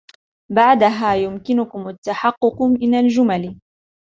[0.51, 3.59] بعدها يمكنكم التحقق من الجمل.